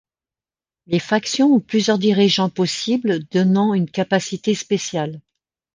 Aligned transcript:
Les 0.87 0.97
factions 0.97 1.53
ont 1.53 1.59
plusieurs 1.59 1.99
dirigeants 1.99 2.49
possibles, 2.49 3.19
donnant 3.25 3.75
une 3.75 3.87
capacité 3.87 4.55
spéciale. 4.55 5.21